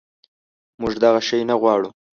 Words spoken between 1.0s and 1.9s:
دغه شی نه غواړو